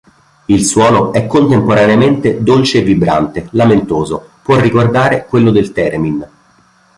Il 0.47 0.65
suono 0.65 1.13
è 1.13 1.27
contemporaneamente 1.27 2.41
dolce 2.41 2.79
e 2.79 2.81
vibrante, 2.81 3.49
lamentoso; 3.51 4.29
può 4.41 4.59
ricordare 4.59 5.27
quello 5.27 5.51
del 5.51 5.71
theremin. 5.71 6.27